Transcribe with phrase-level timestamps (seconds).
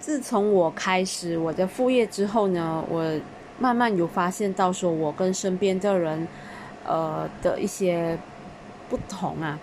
[0.00, 3.04] 自从我开始我的副业之后呢，我
[3.58, 6.26] 慢慢有发现到说，我跟身边的人，
[6.86, 8.18] 呃的一些
[8.88, 9.58] 不同啊，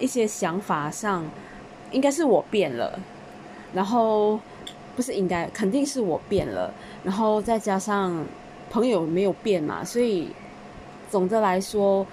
[0.00, 1.24] 一些想法上，
[1.92, 2.98] 应该是我变了，
[3.72, 4.40] 然后
[4.96, 6.74] 不是应该，肯定是我变了，
[7.04, 8.26] 然后再加上
[8.68, 10.30] 朋友没有变嘛，所以
[11.08, 12.04] 总的来说，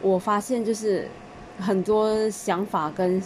[0.00, 1.08] 我发现就是
[1.58, 3.20] 很多想法跟。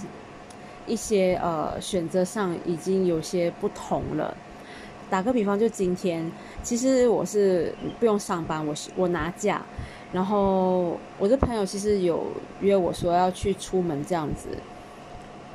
[0.87, 4.37] 一些呃选择上已经有些不同了。
[5.11, 6.31] 打个比方，就今天，
[6.63, 9.63] 其实我是不用上班，我是我拿假。
[10.13, 12.25] 然后我的朋友其实有
[12.61, 14.49] 约我说要去出门这样子，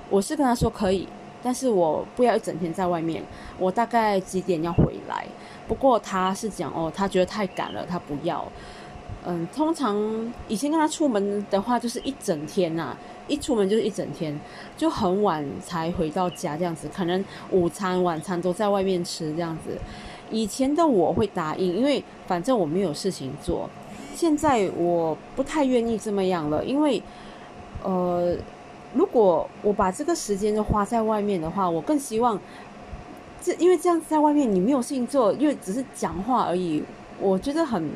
[0.10, 1.08] 我是跟他说可以，
[1.42, 3.24] 但是我不要一整天在外面，
[3.58, 5.26] 我大概几点要回来。
[5.68, 8.46] 不过他是讲哦，他觉得太赶了，他不要。
[9.26, 9.98] 嗯，通常
[10.48, 12.96] 以前跟他出门的话，就是一整天呐。
[13.28, 14.36] 一出门就是一整天，
[14.76, 19.78] 就很晚才回到家这样子，可能午餐、晚餐都在外面吃这样子。
[20.32, 23.70] 以前的我会答应，因为反正我没有事情做。
[24.16, 27.04] 现在我不太愿意这么样了，因为
[27.84, 28.36] 呃，
[28.96, 32.40] 如果我把这个时间都花在外面的话，我更希望
[33.40, 36.84] 这，因为这样子在外面你没有事情做，因为只是讲话而已，
[37.20, 37.88] 我觉得很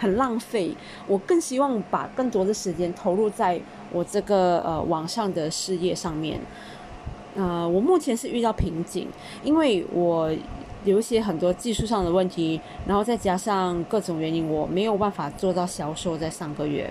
[0.00, 0.74] 很浪费。
[1.06, 3.60] 我更希望把更多的时间投入在。
[3.92, 6.40] 我这个呃网上的事业上面，
[7.34, 9.08] 呃，我目前是遇到瓶颈，
[9.42, 10.32] 因为我
[10.84, 16.88] 有一些很多技术上的问题，然后再加上各种原因，我没有办法做到销售在上个月，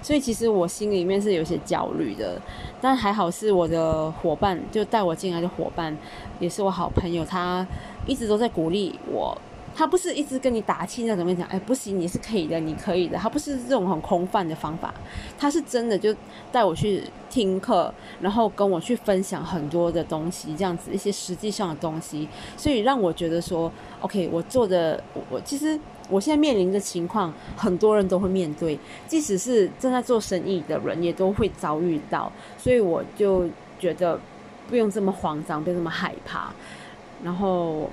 [0.00, 2.40] 所以其实我心里面是有些焦虑的，
[2.80, 5.94] 但还好是我的伙伴，就带我进来的伙伴，
[6.40, 7.66] 也是我好朋友，他
[8.06, 9.36] 一直都在鼓励我。
[9.78, 13.16] 他不是一直跟你打气那种，跟你讲，哎，不行，你是可以的，你可以的。
[13.16, 14.92] 他不是这种很空泛的方法，
[15.38, 16.12] 他是真的就
[16.50, 25.78] 带我去听课，然后跟我去分享很多的东西，这样子一些实际上的东西，所以让我觉得说，OK，我做的，我其实
[26.10, 34.18] 我现在面临的情况，很多人都会面对，即使是正在做生意的人，也都会遭遇到，所以我就觉得
[34.68, 36.52] 不用这么慌张，不用这么害怕，
[37.22, 37.88] 然后。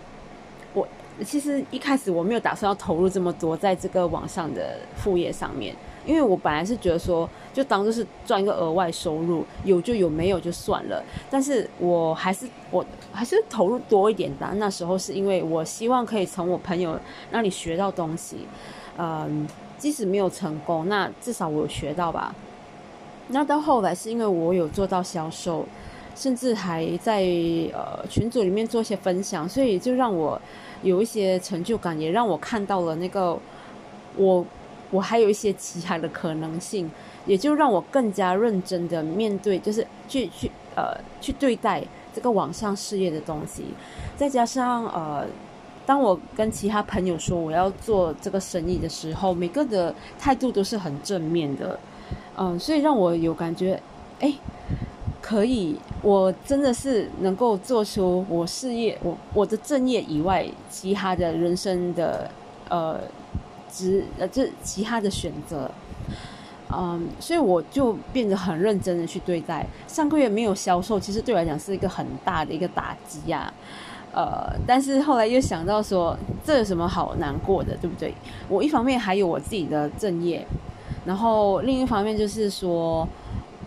[1.24, 5.74] 其实一开始我没有打算要投入这么多在这个网上的副业上面，
[6.06, 11.02] 因为我本来是觉得说，就当做是赚一个额外收入，有就有，没有就算了。
[11.30, 14.46] 但是我还是我还是投入多一点的。
[14.56, 17.00] 那时候是因为我希望可以从我朋友
[17.32, 18.40] 那里学到东西，
[18.98, 19.48] 嗯，
[19.78, 22.36] 即使没有成功，那至少我有学到吧。
[23.30, 25.66] 那到后来是因为我有做到销售，
[26.16, 27.22] 甚至还在
[27.74, 30.42] 呃群组里面做一些分享，所以就让我。
[30.84, 33.36] 有一些成就感，也让我看到了那个
[34.18, 34.46] 我，
[34.92, 36.92] 我还有一些其他的可能性，
[37.26, 41.84] 也就让我更加认真的面对，就是去去呃去对待
[42.14, 43.64] 这个网上事业的东西。
[44.16, 45.26] 再加上呃，
[45.88, 51.80] 当我跟其他朋友说我要做这个生意的时候，每个的态度都是很正面的，
[52.38, 53.82] 嗯，所以让我有感觉，
[54.20, 54.32] 哎。
[55.28, 62.30] 可以，我真的是能够做出我事业、我我的正业以外，其他的人生的
[62.70, 63.00] 呃，
[63.68, 65.72] 职呃，这其他的选择，
[66.72, 69.66] 嗯，所以我就变得很认真的去对待。
[69.88, 73.52] 上个月没有销售，其实对我来讲是一个很大的一个打击呀，
[74.14, 76.16] 呃，但是后来又想到说，
[76.46, 78.14] 这有什么好难过的，对不对？
[78.48, 80.46] 我一方面还有我自己的正业，
[81.04, 83.08] 然后另一方面就是说，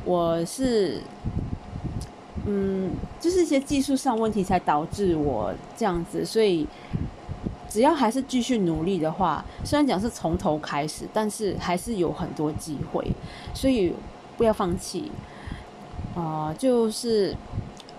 [0.05, 1.03] 我是。
[2.51, 6.67] 嗯，就是一些技术上问题才导致我这样子，所以
[7.69, 13.07] 只要还是继续努力的话，虽然讲是从头开始，但是还是有很多机会，
[13.53, 13.93] 所以
[14.39, 15.13] 不要放弃。
[16.15, 17.37] 啊，就是，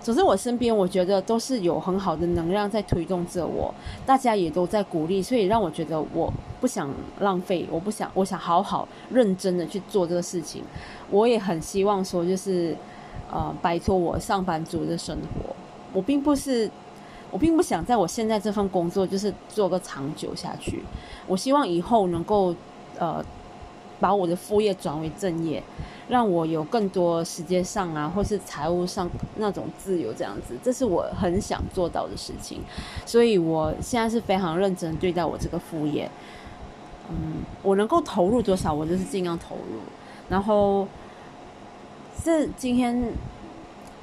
[0.02, 3.72] 总之我身边我觉得都是有很好的能量在推动着我，
[4.04, 10.64] 大家也都在鼓励，所以让我觉得我不想浪费，我不想，我想好好认真的去做这个事情。
[11.12, 12.76] 我也很希望说，就是。
[13.31, 15.56] 呃，摆脱我上班族的生活，
[15.94, 16.69] 我并不是，
[17.30, 20.83] 我并不想在我现在这份工作就是做个长久下去。
[21.27, 22.56] 我希望以后能够
[22.98, 23.24] 呃，
[24.00, 25.62] 把我的副业转为正业，
[26.07, 32.62] 让我有更多时间上啊，或是财务上那种自由，这样子，这是我很想做到的事情。
[33.06, 36.09] 所以我现在是非常认真对待我这个副业。
[37.09, 39.80] 嗯，我能够投入多少，我就是尽量投入，
[40.27, 40.88] 然后。
[42.24, 43.12] 这今天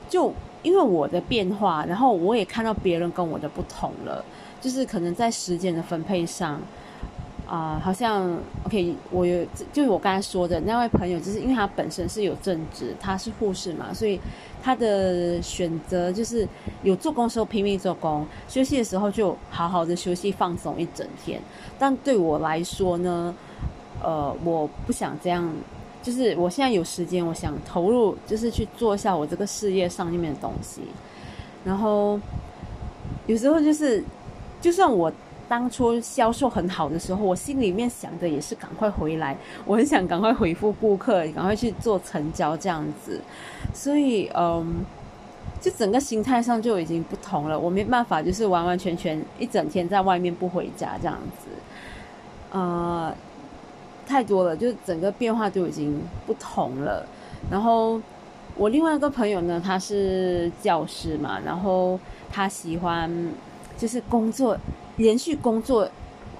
[0.08, 0.32] 就
[0.62, 4.24] 因为我的变化，然后我也看到别人跟我的不同了，
[4.60, 6.60] 就是可能在时间的分配上，
[7.46, 14.18] 啊，好像 OK，我有就是我刚才说的那位朋友，就是因为他本身是有正职，他是护士嘛，所以
[14.62, 16.48] 他的选择就是
[16.82, 21.40] 有做工时候拼命做工，休息的时候就好好的休息放松一整天。
[21.78, 23.32] 但对我来说呢，
[24.02, 25.48] 呃，我不想这样，
[26.06, 30.82] 就是我现在有时间，我想投入，就是去做一下我这个事业上面的东西。
[31.64, 32.20] 然后
[33.26, 34.04] 有时候就是，
[34.60, 35.12] 就算我。
[35.48, 43.20] 当初销售很好的时候，我心里面想的也是赶快回来，我很想赶快回复顾客，赶快去做成交这样子。
[43.72, 44.84] 所以，嗯，
[45.60, 47.56] 就整个心态上就已经不同了。
[47.56, 51.46] 我没办法，就是完完全全一整天在外面不回家这样子。
[52.50, 53.14] 呃，
[54.06, 57.04] 太多了，就整个变化就已经不同了。
[57.50, 58.00] 然后
[58.56, 61.98] 我另外一个朋友呢，他是教师嘛，然后
[62.30, 63.10] 他喜欢
[63.76, 64.56] 就是工作。
[64.98, 65.86] 连续工作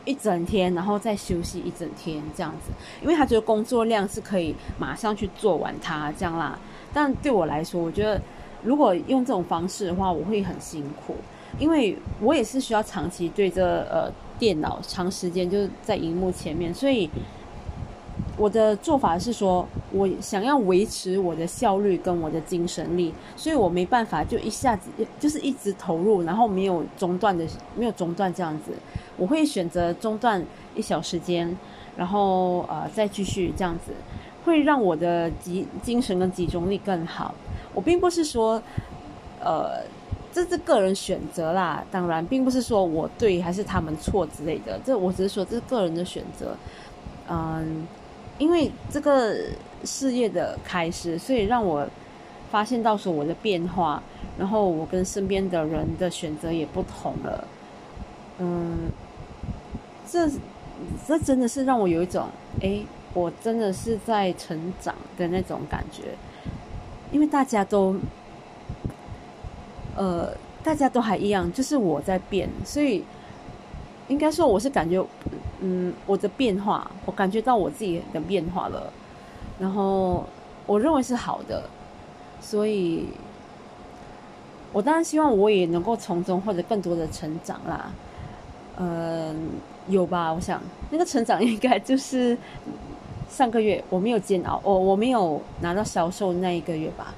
[0.07, 2.73] 一整天，然后再休息一整天，这样子，
[3.03, 6.59] 因为他觉得工作量是可以马上去做完它这样啦。
[6.91, 8.19] 但对我来说，我觉得
[8.63, 11.17] 如果用这种方式的话，我会很辛苦，
[11.59, 17.11] 因为我也是需要长期对着呃电脑，长时间就是在荧幕前面，所以。
[18.39, 28.73] 我的做法是说，我想要维持我的效率跟我的精神力，所以我没办法就一下子就是一直投入，然后没有中断的，没有中断这样子。
[29.17, 30.45] 我会选择中断
[30.75, 31.57] 一小时间，
[31.97, 33.93] 然后呃再继续这样子，
[34.45, 37.35] 会让我的集精神跟集中力更好。
[37.73, 38.63] 我并不是说，
[39.41, 39.81] 呃，
[40.31, 46.55] 这是个人选择啦，当然并不是说我对还是他们错之类的，这我只是说这是个人的选择，
[47.31, 47.87] 嗯。
[48.39, 49.35] 因为这个
[49.85, 51.89] 事业的开始，所以让我
[52.51, 54.03] 发现到说我的变化，
[54.39, 57.49] 然后我跟身边的人的选择也不同了。
[58.39, 58.91] 嗯，
[60.07, 60.29] 这
[61.07, 62.27] 这真的是让我有一种，
[62.61, 62.81] 哎，
[63.15, 66.03] 我真的是在成长的那种感觉。
[67.13, 67.97] 因为大家都，
[69.97, 73.03] 呃，大家都还一样，就是我在变，所以
[74.09, 75.03] 应该说我是感觉。
[75.61, 78.93] 嗯，我的变化，我感觉到我自己的变化了，
[79.59, 80.25] 然后
[80.67, 81.63] 我认为是好的，
[82.41, 83.07] 所以，
[84.73, 87.91] 我当然希望我也能够从中获得更多的成长啦。
[88.79, 89.35] 嗯，
[89.89, 90.31] 有吧？
[90.31, 90.61] 我想
[90.91, 92.37] 那个成长应该就是
[93.31, 97.15] 上个月我没有煎熬，我我没有拿到销售那一个月吧，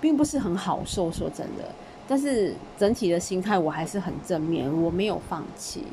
[0.00, 1.64] 并不是很好受，说真的，
[2.08, 5.84] 但是整体的心态我还是很正面，我没有放弃。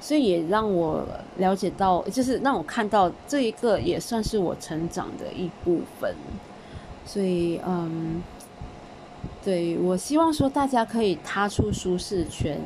[0.00, 1.02] 所以也让我
[1.38, 6.14] 了解到，就是让我看到这一个也算是我成长的一部分。
[7.06, 8.22] 所以，嗯，
[9.42, 12.58] 对我希望说大家可以踏出舒适圈，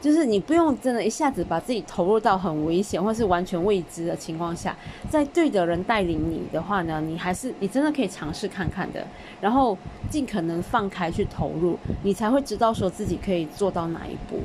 [0.00, 4.76] 就是你不用真的一下子把自己投入到很危险或是完全未知的情况下，
[5.10, 9.06] 在对的人带领你的话呢，你还是你真的可以尝试看看的，
[9.40, 9.76] 然后
[10.10, 14.40] 尽可能放开去投入，你才会知道说自己可以做到哪一步。